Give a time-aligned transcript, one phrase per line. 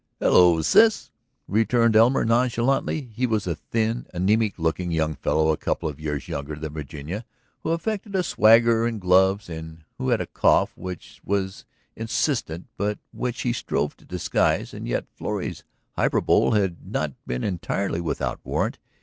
[0.19, 1.11] "Hello, Sis,"
[1.47, 3.11] returned Elmer nonchalantly.
[3.13, 7.23] He was a thin, anaemic looking young fellow a couple of years younger than Virginia
[7.59, 12.97] who affected a swagger and gloves and who had a cough which was insistent, but
[13.13, 14.73] which he strove to disguise.
[14.73, 18.79] And yet Florrie's hyperbole had not been entirely without warrant.